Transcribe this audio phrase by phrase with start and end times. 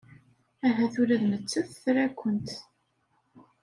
[0.67, 2.49] Ahat ula d nettat tra-kent.